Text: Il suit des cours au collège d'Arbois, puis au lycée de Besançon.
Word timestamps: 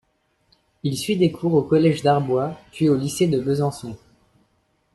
Il 0.81 0.97
suit 0.97 1.15
des 1.15 1.31
cours 1.31 1.53
au 1.53 1.61
collège 1.61 2.01
d'Arbois, 2.01 2.57
puis 2.71 2.89
au 2.89 2.95
lycée 2.97 3.27
de 3.27 3.39
Besançon. 3.39 3.95